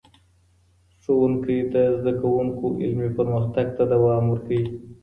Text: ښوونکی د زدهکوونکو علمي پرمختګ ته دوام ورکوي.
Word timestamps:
ښوونکی 1.03 1.57
د 1.73 1.75
زدهکوونکو 1.97 2.65
علمي 2.81 3.09
پرمختګ 3.17 3.67
ته 3.77 3.83
دوام 3.93 4.23
ورکوي. 4.29 4.63